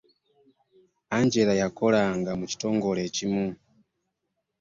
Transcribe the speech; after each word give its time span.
Angela 1.17 1.53
yakolanga 1.61 2.31
mu 2.39 2.45
kitongole 2.51 2.99
ekimu. 3.07 3.45